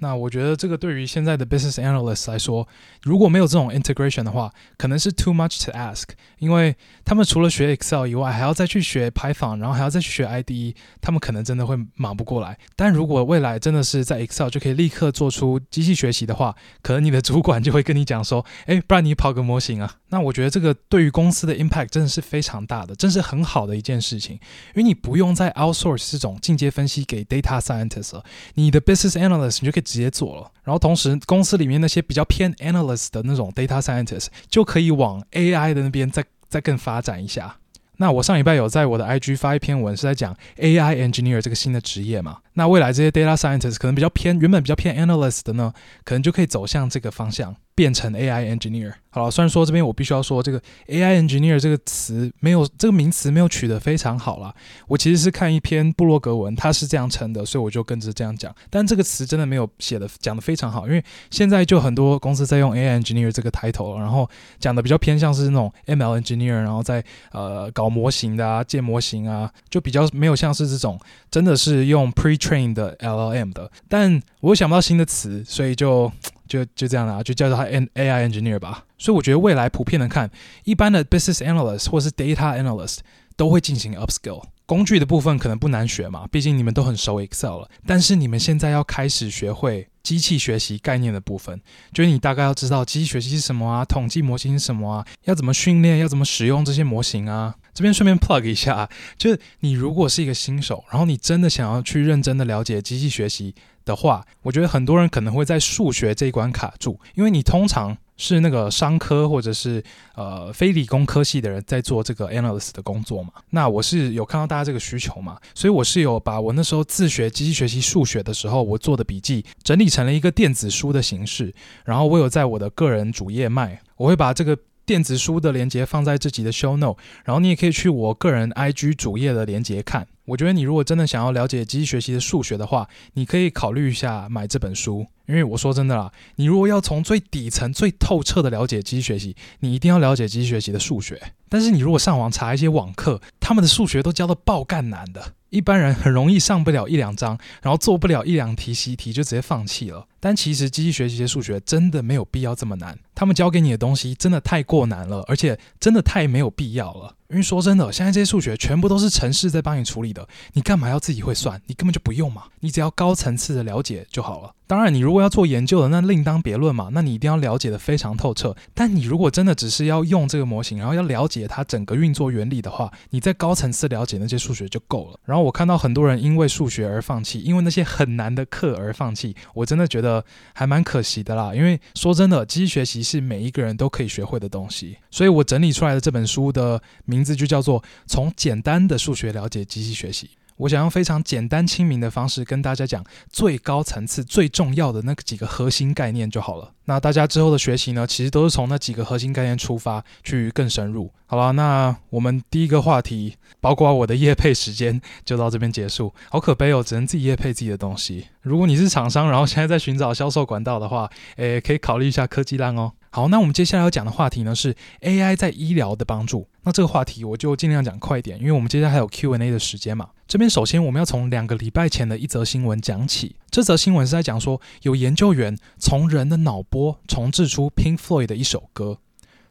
[0.00, 2.66] 那我觉得这个对于现在的 business analysts 来说，
[3.02, 6.04] 如果没有这种 integration 的话，可能是 too much to ask，
[6.38, 12.58] 因为他们除了学 Excel 以外，还要再去学 Python，然后还要再去学 IDE，他们可能真的会忙不过来。
[12.74, 19.99] 但如果未来真的是在 Excel 就可以立刻做出机器学习的话，可能你的主管就会跟你讲说，诶，不然你跑个模型啊。
[20.10, 24.40] 那我觉得这个对于公司的 impact 真的是非常大的，真是很好的一件事情，因
[24.76, 30.50] 为你不用再 outsource 这种进阶分析给 data scientist 了，你的 business analyst 你就可以直接做了。
[30.64, 37.56] 然后同时，公司里面那些比较偏 analyst 的那种 data scientist 就可以往 AI 的那边再再更发展一下。
[37.98, 42.38] 那我上礼拜有在我的 IG 发一篇文，是在讲 AI engineer 这个新的职业嘛。
[42.54, 47.54] 那未来这些 data scientist 可能比较偏，原本比较偏 analyst 的呢，可能就可以走向这个方向。
[47.74, 54.54] 变成 AI engineer 好了，虽然说这边我必须要说这个 AI engineer 这个词没有这个名词没有取得非常好啦。
[54.86, 58.54] 我其实是看一篇布洛格文，他是这样称的，所以我就跟着这样讲。
[58.68, 64.28] 但这个词真的没有写的讲的非常好，因为现在就很多公司在用 AI engineer 这个 title，然后
[64.60, 67.02] 讲的比较偏向是那种 ML engineer，然后在
[67.32, 73.68] 呃搞模型的啊，建模型啊，就比较没有像是这种真的是用 pretrain 的 LLM 的。
[73.88, 76.12] 但我想不到新的词，所以就。
[76.50, 78.84] 就就这样啦，就叫做他 AI engineer 吧。
[78.98, 80.28] 所以我觉得未来普遍的看，
[80.64, 82.98] 一般的 business analyst 或是 data analyst
[83.36, 84.42] 都会进行 upskill。
[84.66, 87.68] 工具的部分可能不难学嘛，毕竟你们都很熟 Excel 了。
[87.86, 91.60] 但是你们现在要开始学会机器学习概念的部分，
[91.92, 97.54] 就是你大概要知道机器学习是什么啊，统计模型是什么啊，要怎么训练，要怎么使用这些模型啊。
[97.74, 103.54] 这边顺便 plug 一下啊，就是你如果是一个新手，然后你真的想要去认真的了解机器学习。
[103.84, 109.82] 的话，我觉得很多人可能会在数学这一关卡住，因为你通常是那个商科或者是
[110.14, 113.30] 呃非理工科系的人在做这个 analyst 的工作嘛。
[113.50, 121.52] 那我是有看到大家这个需求嘛，所以我是有把我那时候自学机器学习数学的时候我做的笔记整理成了一个电子书的形式，
[121.84, 124.56] 然后我有在我的个人主页卖，我会把这个。
[124.90, 130.08] 电子书的链接放在自己的 show note，然后你也可以去我个人 IG 主页的链接看。
[130.24, 135.06] 我觉得你如果真的想要了解机器学习的数学的话，你可以考虑一下买这本书。
[135.28, 141.22] 因为我说真的啦，你如果要从最底层、最透彻的了解机器学习，你一定要了解机器学习的数学。
[141.48, 150.08] 但是你如果上网查一些网课，他们的数学都教的爆干难的，一般人很容易上不了一两章，然后做不了一两题习题就直接放弃了。
[150.20, 157.16] 但其实机器学习些数学真的没有必要这么难，他们教给你的东西真的太过难了，而且真的太没有必要了。
[157.30, 161.62] 因为说真的，现在这些数学全部都是程式在帮你处理的，你干嘛要自己会算？
[161.66, 164.52] 你根本就不用嘛，你只要高层次的了解就好了。
[164.66, 166.90] 当然，你如果要做研究的，那另当别论嘛。
[166.92, 168.56] 那你一定要了解得非常透彻。
[168.74, 175.18] 但你如果真的只是要用这个模型，然后要了解它整个运作原理的话，你在高层次了解那些数学就够了。
[175.24, 180.09] 然后我看到很多人因为数学而放弃，因为那些很难的课而放弃，我真的觉得。
[180.10, 181.54] 呃还蛮可惜的啦。
[181.54, 190.26] 因为说真的，机器学习是每一个人都可以学会的东西，所以我整理出来的这本书的名字就叫做《从简单的数学了解机器学习》。
[190.60, 196.72] 我想用非常简单亲民的方式跟大家讲最高层次最重要的那几个核心概念就好了。
[196.84, 201.10] 那大家之后的学习呢，其实都是从那几个核心概念出发去更深入。
[201.24, 206.12] 好了，那我们第一个话题，包括我的业配时间就到这边结束。
[206.28, 208.26] 好可悲哦，只能自己业配自己的东西。
[208.42, 212.92] 如果你是厂商，然后现在在寻找销售管道的话，诶，可以考虑一下科技浪哦。
[213.12, 216.46] 好，那我们接下来要讲的话题呢是 AI 在医疗的帮助。
[216.64, 220.08] 那这个话题我就尽量讲快一点，因为我们接下来还有 Q&A 的时间嘛。
[220.30, 223.34] 这边首先我们要从两个礼拜前的一则新闻讲起。
[223.50, 228.98] 这则新闻是在讲说，有研究员从人的脑波重制出 Pink Floyd 的一首歌。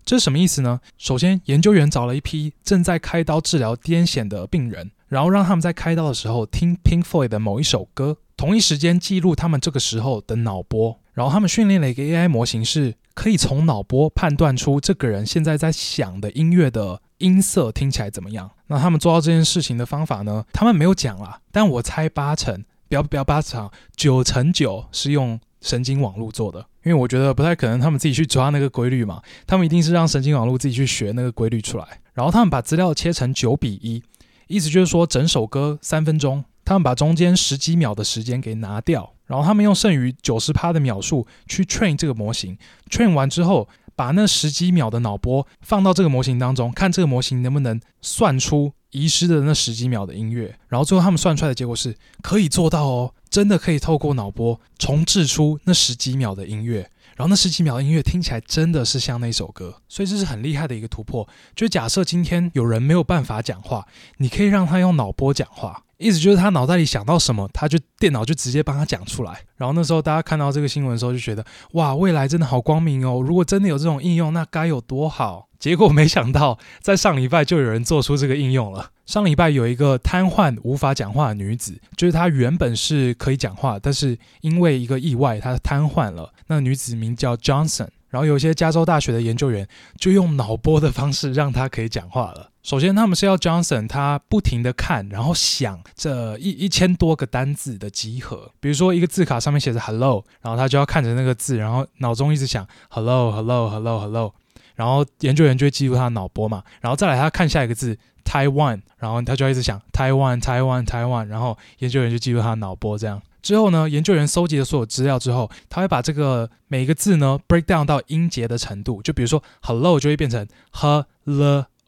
[0.05, 0.79] 这是什么意思呢？
[0.97, 10.97] 首先，研究员找了一批正在开刀治疗癫痫的病人，然后让他们在开刀的时候听 Pink Floyd 的某一首歌，同一时间记录他们这个时候的脑波。
[11.11, 18.51] 然后他们训练了一个 AI 模型，是可以从脑波判断出这个人现在在想的音乐的音色听起来怎么样。
[18.69, 20.45] 那他们做到这件事情的方法呢？
[20.53, 31.99] 他们没有讲啦，但我猜八成，不要不要八成，九成九是用神经网络做的，因为我觉得不太可能他们自己去抓那个规律嘛，他们一定是让神经网络自己去学那个规律出来。
[32.13, 34.03] 然后他们把资料切成九比一，
[34.47, 39.13] 意思就是说整首歌三分钟，他们把中间十几秒的时间给拿掉。
[39.25, 42.58] 然后他们用剩余九十趴的秒数去 train 这个模型
[42.89, 50.57] ，train 完之后，把那十几秒的脑波放到这个模型当中，看这个模型能不能算出遗失的那十几秒的音乐。
[50.69, 56.89] 然后最后他们算出来的结果是可以做到哦，真的可以透过脑波重置出那十几秒的音乐。
[57.17, 61.27] 然后那十几秒的音乐听起来真的是像那首歌，所以这是很厉害的一个突破。
[61.53, 63.85] 就假设今天有人没有办法讲话，
[64.19, 65.83] 你可以让他用脑波讲话。
[65.99, 69.41] 意思就是他脑袋里想到什么，他就电脑就直接帮他讲出来。
[69.57, 73.21] 然后那时候大家看到这个新闻的时候，就觉得哇，未来真的好光明哦！
[73.21, 75.49] 如果真的有这种应用，那该有多好。
[75.59, 78.91] 结果没想到，在上礼拜就有人做出这个应用了。
[79.05, 86.33] 上礼拜有一个瘫痪无法讲话的女子，就是她原本是可以讲话，但是因为一个意外，她瘫痪了。
[86.47, 87.89] 那女子名叫 Johnson。
[88.09, 89.67] 然后有些加州大学的研究员
[89.99, 92.48] 就用脑波的方式让她可以讲话了。
[92.61, 98.51] 首先，他们是要 Johnson 他不停地看，然后想这一一千多个单字的集合。
[98.59, 104.33] 比如说一个字卡上面写着 Hello，然后他就要看着那个字，然后脑中一直想 Hello Hello Hello Hello。
[104.75, 106.63] 然后研究员就会记录他的脑波嘛。
[106.81, 111.27] 然后再来他看下一个字 Taiwan，然后他就要一直想 Taiwan Taiwan Taiwan。
[111.27, 113.21] 然后研究员就记录他的脑波这样。
[113.41, 119.01] 之后呢，研究员搜集了所有资料之后，他会把这个每一个字呢 break down 到音节的程度。
[119.01, 121.05] 就比如说 hello 就会变成 “hel”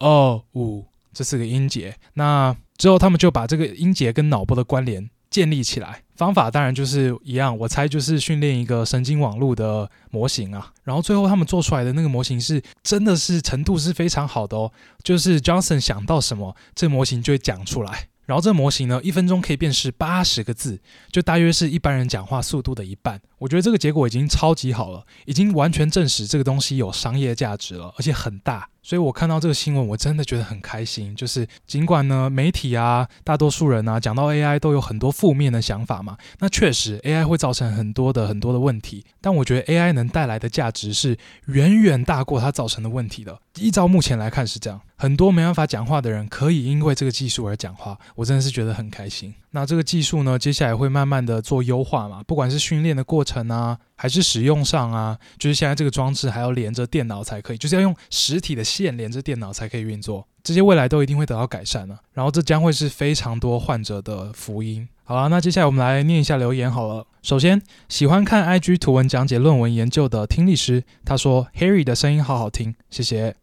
[0.02, 1.96] o u 这四个音节。
[2.14, 6.02] 那之后他们就把这个音节跟脑波的关联建立起来。
[6.16, 10.72] 方法当然就是一样，我猜就是训练一个神经网络的模型啊。
[10.84, 14.70] 然后最后他们做出来的那个模型是真的是程度是非常好的哦。
[15.02, 18.08] 就是 Johnson 想到什么，这模型就会讲出来。
[18.24, 23.20] 然后这模型呢，一分钟可以辨识八十个字，就大约是一般人讲话速度的一半。
[23.38, 28.68] 我觉得这个结果已经超级好了，已经完全证实这个东西有商业价值了，而且很大。
[28.82, 31.14] 所以我看到这个新闻，我真的觉得很开心。
[31.14, 39.04] 就是尽管呢，媒体啊，大多数人啊，讲到 AI 都有很多负面的想法嘛，那确实 AI 会造成很多的很多的问题。
[39.20, 41.16] 但我觉得 AI 能带来的价值是
[41.46, 43.38] 远远大过它造成的问题的。
[43.58, 49.32] 依照目前来看是这样，很多没办法讲话的人可以因为这个技术而讲话，我真的是觉得很开心。
[49.52, 62.00] 那这个技术呢，接下来会慢慢的做优化嘛，不管是训练的过程啊，还是使用上啊，就是现在这个装置还要连着电脑才可以，就是要用实体的线连着电脑才可以运作，这些未来都一定会得到改善了。
[62.12, 64.88] 然后这将会是非常多患者的福音。
[65.04, 67.06] 好了，那接下来我们来念一下留言好了。
[67.22, 73.36] 首先，喜欢看 IG 图文讲解论文研究的听力师，他说 Harry 的声音好好听，谢谢。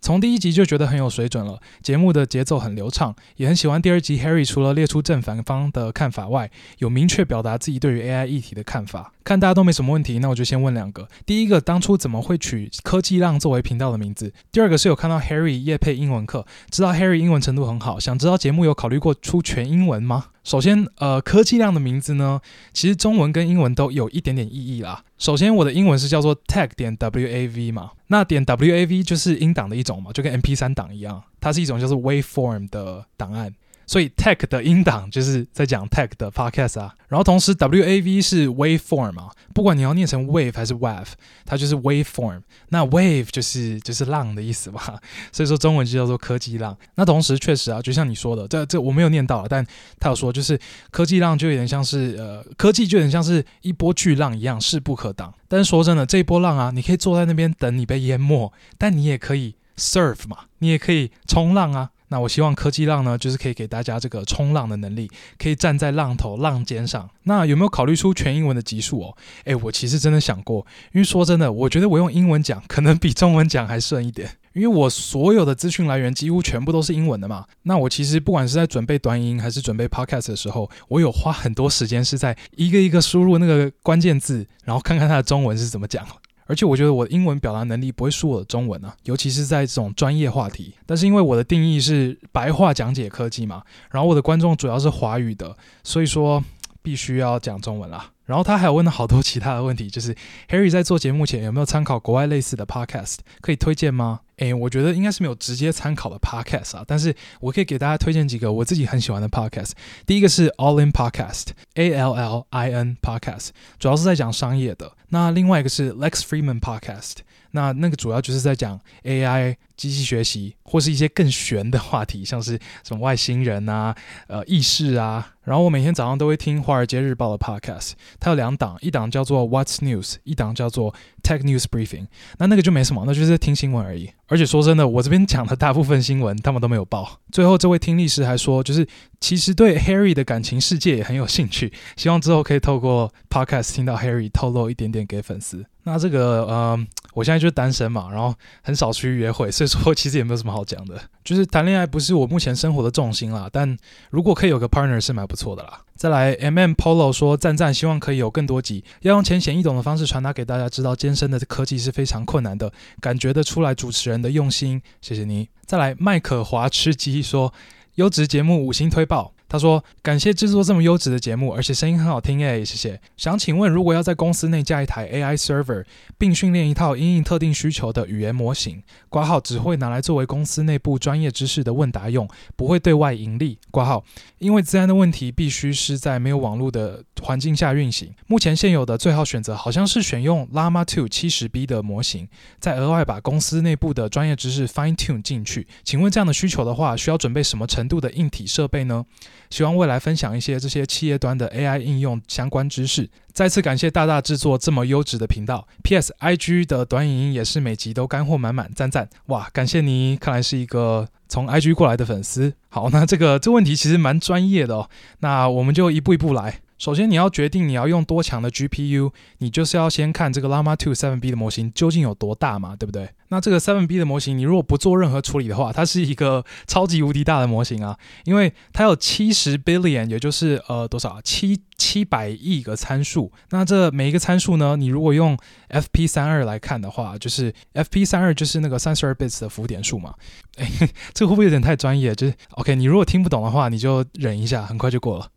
[0.00, 9.12] 从第一集就觉得很有水准了，节目的节奏很流畅，也很喜欢第二集 Harry 除了列出正反方的看法外，有明确表达自己对于 AI 议题的看法。
[9.28, 11.06] 看大家都没什么问题，那我就先问两个。
[11.26, 14.32] 第一个，当初怎么会取科技浪作为频道的名字？
[14.50, 20.28] 第二个是有看到 Harry 夜配英文课，知道 Harry 英文程度很好，想知道节目有考虑过出全英文吗？
[20.44, 22.40] 首先，呃，科技浪的名字呢，
[22.72, 25.04] 其实中文跟英文都有一点点意义啦。
[25.18, 33.52] 首先，我的英文是叫做 tech 点 wav 嘛，那点 wav 就是音档的一种嘛，就跟 MP3 档一样，它是一种叫做 waveform 的档案。
[33.88, 36.94] 所以 tech 的音档就是在讲 tech 的 podcast 啊。
[37.08, 41.06] 然后同时 WAV 是 waveform 嘛，不管你要念成 wave 还是 wave，
[41.46, 42.42] 它就是 waveform。
[42.68, 44.80] 那 wave 就是就是浪的意思嘛，
[45.32, 46.76] 所以说中文就叫做科技浪。
[46.96, 49.66] 那同时确实啊，就像你说的，这这我没有念到，但
[49.98, 55.32] 他有说就是科技浪就有点像是呃科技就有点像是一波巨浪一样势不可挡。
[55.48, 61.90] 但是说真的，这一波浪啊，你可以坐在那边等你被淹没，但你也可以 surf 嘛，你也可以冲浪啊。
[62.08, 67.08] 那我希望科技浪呢，就是可以给大家这个冲浪的能力，可以站在浪头浪尖上。
[67.24, 69.16] 那有没有考虑出全英文的集数哦？
[69.44, 77.44] 诶，我其实真的想过，因为说真的，我觉得我用英文讲可能比中文讲还顺一点， 因为我所有的资讯来源几乎全部都是英文的嘛。
[77.64, 86.06] 那我其实不管是在准备短音还是准备 podcast 的时候，我有花很多时间是在一个一个输入那个关键字，然后看看它的中文是怎么讲。
[86.48, 90.74] 而且我觉得我的英文表达能力不会输我的中文啊，尤其是在这种专业话题。
[90.86, 96.42] 但是因为我的定义是白话讲解科技嘛，然后我的观众主要是华语的，所以说
[96.82, 98.10] 必须要讲中文啦。
[98.24, 100.14] 然后他还有问了好多其他的问题，就是
[100.48, 104.20] Harry 在做节目前有没有参考国外类似的 podcast，可以推荐吗？
[104.38, 109.72] 诶，我觉得应该是没有直接参考的 podcast 啊，但是我可以给大家推荐几个我自己很喜欢的 podcast。
[110.06, 113.48] 第一个是 All In Podcast，A L L I N Podcast，
[113.78, 114.92] 主要是在讲商业的。
[115.10, 117.14] 那另外一个是 Lex Fridman Podcast，
[117.52, 123.94] 那那个主要就是在讲 AI、机器学习或是一些更玄的话题，像是什么外星人啊、
[124.26, 125.34] 呃意识啊。
[125.44, 132.06] 然后我每天早上都会听《华尔街日报》的 podcast，它有两档，一档叫做 What's News，一档叫做 Tech News Briefing。
[132.36, 134.10] 那那个就没什么，那就是听新闻而已。
[134.26, 137.18] 而且说真的，我这边讲的大部分新闻他们都没有报。
[137.32, 138.86] 最后这位听力师还说，就是
[139.20, 145.64] 其实对 Harry 的感情世界也很有兴趣，希望之后可以透过 podcast 听到 Harry 透露一点点给粉丝。
[145.88, 151.00] 那这个呃，我现在就是单身嘛，然后很少出去约会，所以说其实也没有什么好讲的。
[151.24, 153.76] 就是谈恋爱不是我目前生活的重心啦，但
[154.10, 155.80] 如果可以有个 partner 是蛮不错的啦。
[155.96, 162.70] 再来，MM Polo 说赞赞，希望可以有更多集，要用浅显易懂的方式传达给大家，知道艰深的科技是非常困难的，
[163.00, 165.48] 感觉得出来主持人的用心，谢谢你。
[165.64, 167.52] 再来，麦可华吃鸡说，
[167.96, 169.32] 优质节目五星推爆。
[169.48, 173.00] 他说：“感谢制作这么优质的节目，而且声音很好听诶，谢谢。
[173.16, 175.84] 想请问，如果要在公司内架一台 AI server，
[176.18, 183.58] 并训练一套因应特定需求的语言模型，挂号只会拿来作为公司内部专业知识的问答用，不会对外盈利。
[183.70, 184.04] 挂号，
[184.38, 188.12] 因为自然的问题，必须是在没有网络的环境下运行。
[188.26, 192.28] 目前现有的最好选择好像是选用 Llama 2 70B 的模型，
[192.60, 195.66] 再额外把公司内部的专业知识 fine tune 进去。
[195.82, 199.06] 请问这样的需求的话，需要准备什么程度的硬体设备呢？”
[199.50, 203.08] 希望未来分享一些这些企业端的 AI 应用相关知识。
[203.32, 205.66] 再次感谢大大制作这么优质的频道。
[205.82, 209.08] P.S.I.G 的短影音也是每集都干货满满，赞赞！
[209.26, 212.54] 哇，感谢你，看来是一个从 I.G 过来的粉丝。
[212.68, 214.90] 好，那这个这问题其实蛮专业的哦。
[215.20, 216.60] 那我们就一步一步来。
[216.78, 223.10] 首先，你要决定你要用多强的 GPU，你就是要先看这个 Llama 2 7B 的模型究竟有多大嘛，对不对？
[223.30, 233.32] 那这个 7B 的模型，你如果不做任何处理的话，它是一个超级无敌大的模型啊，因为它有七十 billion，也就是呃多少七七百亿个参数。
[233.50, 235.36] 那这每一个参数呢，你如果用
[235.70, 240.14] FP 三二来看的话，就是 FP 三二就是那个三十二 bits 的浮点数嘛。
[240.56, 240.70] 哎，
[241.12, 242.14] 这会不会有点太专业？
[242.14, 245.28] 就是 OK，你如果听不懂的话，你就忍一下，很快就过了。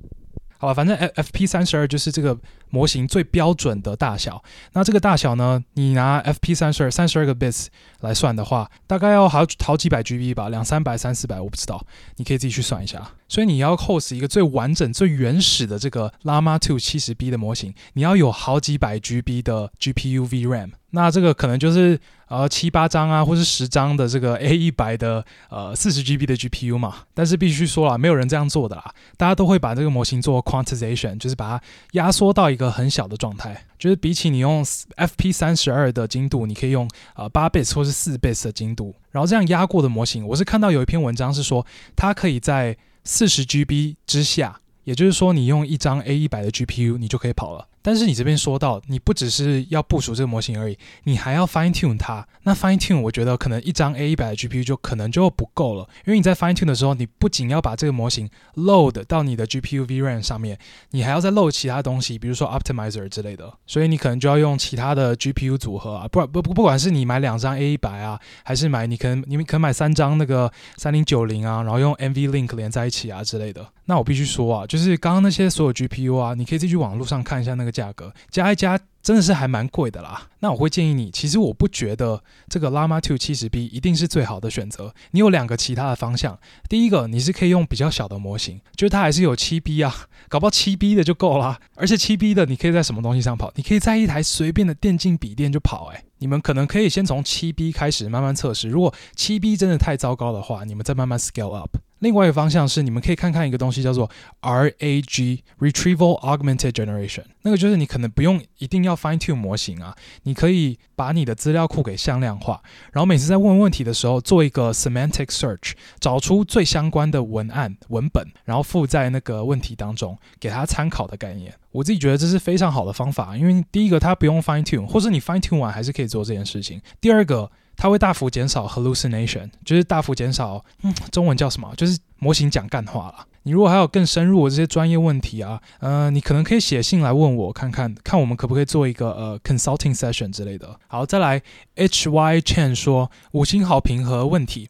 [0.62, 2.38] 好吧，反正 FP 三十二就是这个
[2.72, 4.44] 模型最标准的大小。
[4.74, 7.68] 那这个大小呢，你拿 FP 三十二三十二个 bits
[8.00, 13.12] 来算的话，大概要好好几百 GB 吧，两三百、三四百，我不知道，你可以自己去算一下。
[13.28, 20.72] 所以你要 host 一个最完整、最原始的这个 Llama 2 70B 的模型，你要有好几百 GB 的 GPU VRAM。
[20.94, 26.96] 那这个可能就是呃七八张啊，或是十张的这个 A 一百的呃四十 GB 的 GPU 嘛。
[27.14, 28.94] 但是必须说了，没有人这样做的啦。
[29.16, 33.66] 大家都会把这个模型做 quantization，就是把它压缩到一个个很小的状态。
[33.80, 38.94] 就是比起你用 FP 三十二的精度，你可以用呃八倍或是四倍的精度。
[39.10, 47.68] 然后这样压过的模型，我是看到有一篇文章是说，它可以在四十 GB 之下，也就是说你用一张 A 一百的 GPU，你就可以跑了。
[47.82, 52.28] 但是你这边说到，你不只是要部署这个模型而已，你还要 fine tune 它。
[52.44, 60.58] 那 fine tune 我觉得可能一张 A 一百的 GPU 就可能就不够了，因为你在 fine tune 的时候，你不仅要把这个模型 load 到你的 GPU VRAM 上面，
[60.92, 63.52] 你还要再 load 其他东西，比如说 optimizer 之类的。
[63.66, 73.68] 所以你可能就要用其他的 GPU 组合啊，不不不，不管是你买两张 A 一百啊，还是买你可能你们可能买三张那个三零九零啊，然后用 NVLink 连在一起啊之类的。
[73.86, 78.80] 那我必须说啊，就是刚刚那些所有 GPU 啊，你可以自己去网络上看一下那个价格，加一加。
[79.02, 84.94] 真的是还蛮贵的啦，那我会建议你，其实我不觉得这个 Llama 2 70B 一定是最好的选择。
[85.12, 91.60] 你有两个其他的方向，第一个你是可以用比较小的模型，就是它还是有 7B 啊，搞不好 7B 的就够啦。
[91.76, 93.52] 而且 7B 的你可以在什么东西上跑？
[93.56, 101.78] 你可以在一台随便的电竞笔电就跑，诶，你们可能可以先从 7B 开始慢慢测试，如果 7B 真的太糟糕的话，你们再慢慢 scale up。
[102.00, 104.10] 另外一个方向是，你们可以看看一个东西，叫做
[104.42, 107.26] RAG（Retrieval Augmented Generation）。
[107.44, 112.62] 那个就是你可能不用一定要 fine tune 模型啊，你可以把你的资料库给向量化，
[112.92, 121.54] 然后每次在问问题的时候做一个 semantic search，找出最相关的文案文本，然后附在那个问题当中，给他参考的概念。
[121.72, 126.82] 我自己觉得这是非常好的方法，因为第一个它不用 fine tune，或是你 fine tune 完还是可以做这件事情。
[127.00, 127.52] 第二个。
[127.78, 131.74] 它会大幅减少 hallucination，就是大幅减少，嗯，中文叫什么？
[131.76, 133.26] 就是模型讲干话了。
[133.44, 140.80] 你如果还有更深入的这些专业问题啊，呃，你可能可以写信来问我，看看看我们可不可以做一个呃 consulting session 之类的。
[140.88, 141.42] 好，再来
[141.76, 144.70] ，H Y Chen 说五星好评和问题。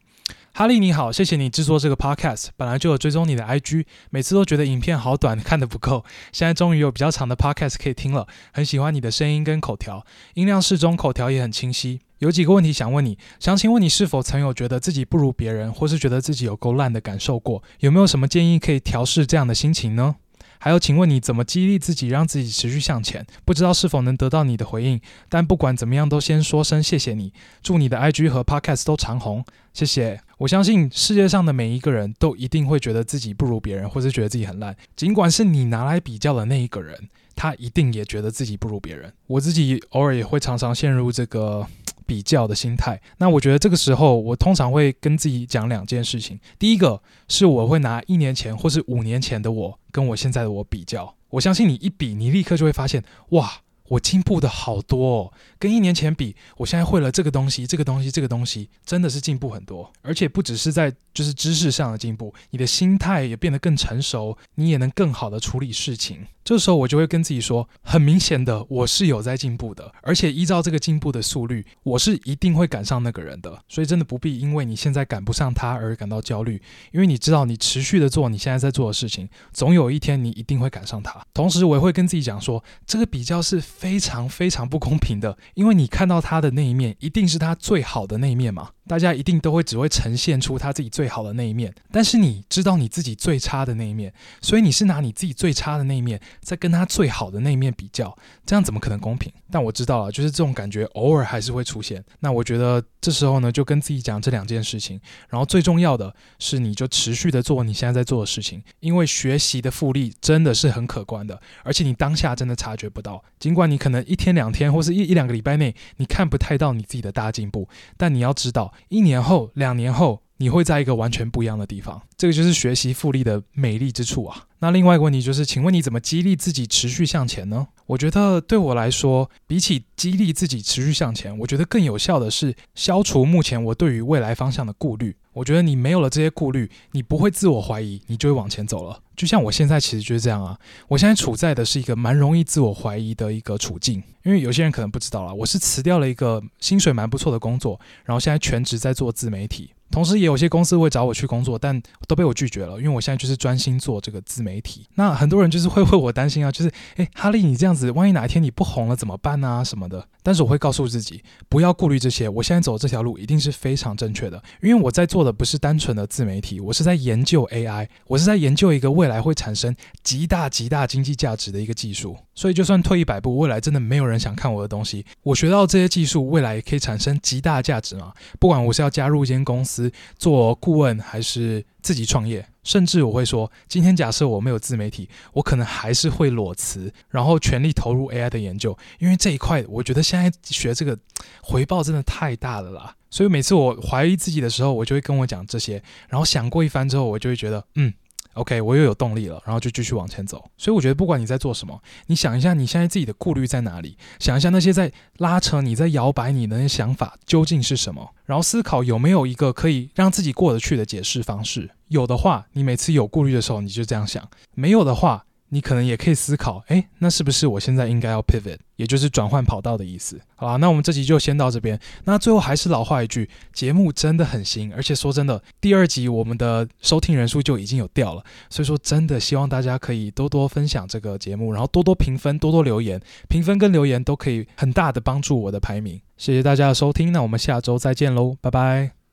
[0.54, 12.00] 哈利你好，谢谢你制作这个 podcast，本来就有追踪你的 IG，每次都觉得影片好短，看得不够，现在终于有比较长的 podcast 可以听了，很喜欢你的声音跟口条，音量适中，口条也很清晰。
[12.18, 17.62] 有几个问题想问你，想请问你是否曾有觉得自己不如别人，或是觉得自己有够烂的感受过？
[17.80, 20.16] 有没有什么建议可以调试这样的心情呢？
[20.64, 23.26] 还有，请问你怎么激励自己，让自己持续向前？
[23.44, 27.32] 不知道是否能得到你的回应，但不管怎么样，都先说声谢谢你。
[27.64, 29.44] 祝你的 IG 和 Podcast 都长红，
[29.74, 30.20] 谢谢。
[30.38, 34.76] 我相信世界上的每一个人都一定会觉得自己不如别人，或是觉得自己很烂。
[34.94, 36.96] 尽管是你拿来比较的那一个人，
[37.34, 39.12] 他一定也觉得自己不如别人。
[39.26, 41.66] 我自己偶尔也会常常陷入这个。
[42.02, 46.38] 比较的心态，那我觉得这个时候，我通常会跟自己讲两件事情。
[46.58, 53.62] 第一个是我会拿一年前或是五年前的我跟我现在的我比较，我相信你一比，你立刻就会发现，哇。
[53.88, 59.92] 我进步的好多哦，跟一年前比，我现在会了这个东西，这个东西，这个东西，真的是进步很多。
[60.00, 66.24] 而且不只是在就是知识上的进步，你的心态也变得更成熟，你也能更好的处理事情。
[66.44, 73.62] 这时候我就会跟自己说，很明显的，我是有在进步的，而且依照这个进步的速率，我是一定会赶上那个人的。
[73.68, 76.62] 所以真的不必因为你现在赶不上他而感到焦虑，
[76.92, 81.20] 因为你知道你持续的做你现在在做的事情，总有一天你一定会赶上他。
[81.34, 83.60] 同时我也会跟自己讲说，这个比较是。
[83.72, 88.70] 非常非常不公平的，因为你看到他的那一面，一定是他最好的那一面嘛。
[88.86, 98.16] 大家一定都会只会呈现出他自己最好的那一面，但是你知道你自己最差的那一面，所以你是拿你自己最差的那一面在跟他最好的那一面比较，
[98.46, 99.32] 这样怎么可能公平？
[99.50, 102.02] 但我知道了，就是这种感觉偶尔还是会出现。
[102.20, 118.72] 那我觉得这时候呢，就跟自己讲这两件事情，然后最重要的是，你就持续的做你现在在做的事情，因为学习的复利真的是很可观的，而且你当下真的察觉不到，尽管你可能一天两天或是一一两个礼拜内你看不太到你自己的大进步，但你要知道。
[118.88, 122.00] 一年后、两年后，你会在一个完全不一样的地方。
[122.16, 124.46] 这个就是学习复利的美丽之处啊。
[124.60, 127.66] 那另外一个问题就是，请问你怎么激励自己持续向前呢？
[127.86, 135.16] 我觉得对我来说，比起激励自己持续向前，我觉得更有效的是消除目前我对于未来方向的顾虑。
[135.32, 139.00] 我觉得你没有了这些顾虑，你不会自我怀疑，你就会往前走了。
[139.16, 140.56] 就像我现在其实就是这样啊。
[140.88, 149.70] 我现在处在的是一个蛮容易自我怀疑的一个处境，因为有些人可能不知道啦，我是辞掉了一个薪水蛮不错的工作，然后现在全职在做自媒体。
[149.92, 154.88] 同时，也有些公司会找我去工作，但都被我拒绝了，因为我现在就是专心做这个自媒体。
[154.94, 160.08] 那很多人就是会为我担心啊，就是，诶，哈利，你这样子，万一哪一天你不红了怎么办啊什么的。
[160.24, 172.16] 但是我会告诉自己，不要顾虑这些，我现在走这条路一定是非常正确的，因为我在做的不是单纯的自媒体，我是在研究 AI，我是在研究一个未来会产生极大极大经济价值的一个技术。
[172.34, 178.12] 所以，就算退一百步，未来真的没有人想看我的东西，我学到这些技术，未来可以产生极大的价值嘛。
[178.40, 190.98] 不管我是要加入一间公司做顾问，还是自己创业，甚至我会说，今天假设我没有自媒体，我可能还是会裸辞，然后全力投入 AI 的研究，因为这一块，我觉得现在学这个
[191.42, 192.96] 回报真的太大了啦。
[193.10, 197.92] 所以每次我怀疑自己的时候，我就会跟我讲这些，然后想过一番之后，我就会觉得，嗯。
[198.34, 200.50] OK，我又有动力了，然后就继续往前走。
[200.56, 211.70] 所以我觉得，不管你在做什么，你想一下你现在自己的顾虑在哪里，想一下那些在拉扯你、在摇摆你的那些想法究竟是什么，然后思考有没有一个可以让自己过得去的解释方式。
[211.88, 214.22] 有的话，你每次有顾虑的时候，你就这样想；
[214.54, 220.18] 没有的话，你可能也可以思考，诶，那是不是我现在应该要 pivot，也就是转换跑道的意思？
[220.34, 221.78] 好啦，那我们这集就先到这边。
[222.04, 232.98] 那最后还是老话一句，节目真的很新，而且说真的，第二集我们的收听人数就已经有掉了，所以说真的希望大家可以多多分享这个节目，然后多多评分，多多留言，
[233.28, 236.00] 评分跟留言都可以很大的帮助我的排名。
[236.16, 238.92] 谢谢大家的收听，那我们下周再见喽，拜拜。